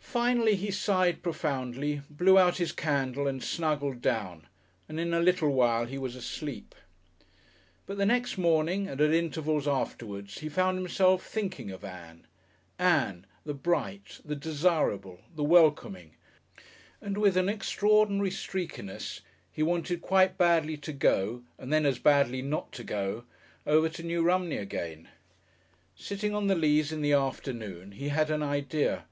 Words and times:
Finally 0.00 0.56
he 0.56 0.70
sighed 0.70 1.22
profoundly, 1.22 2.00
blew 2.08 2.38
out 2.38 2.56
his 2.56 2.72
candle 2.72 3.26
and 3.28 3.44
snuggled 3.44 4.00
down, 4.00 4.46
and 4.88 4.98
in 4.98 5.12
a 5.12 5.20
little 5.20 5.50
while 5.50 5.84
he 5.84 5.98
was 5.98 6.16
asleep.... 6.16 6.74
But 7.84 7.98
the 7.98 8.06
next 8.06 8.38
morning 8.38 8.88
and 8.88 8.98
at 8.98 9.12
intervals 9.12 9.68
afterwards 9.68 10.38
he 10.38 10.48
found 10.48 10.78
himself 10.78 11.26
thinking 11.26 11.70
of 11.70 11.84
Ann 11.84 12.26
Ann, 12.78 13.26
the 13.44 13.52
bright, 13.52 14.20
the 14.24 14.34
desirable, 14.34 15.20
the 15.36 15.44
welcoming, 15.44 16.12
and 17.02 17.18
with 17.18 17.36
an 17.36 17.50
extraordinary 17.50 18.30
streakiness 18.30 19.20
he 19.50 19.62
wanted 19.62 20.00
quite 20.00 20.38
badly 20.38 20.78
to 20.78 20.94
go 20.94 21.42
and 21.58 21.70
then 21.70 21.84
as 21.84 21.98
badly 21.98 22.40
not 22.40 22.72
to 22.72 22.82
go 22.84 23.24
over 23.66 23.90
to 23.90 24.02
New 24.02 24.22
Romney 24.22 24.56
again. 24.56 25.10
Sitting 25.94 26.34
on 26.34 26.46
the 26.46 26.54
Leas 26.54 26.90
in 26.90 27.02
the 27.02 27.12
afternoon, 27.12 27.90
he 27.92 28.08
had 28.08 28.30
an 28.30 28.42
idea. 28.42 29.04